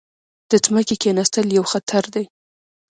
[0.49, 2.25] د ځمکې کیناستل یو خطر دی.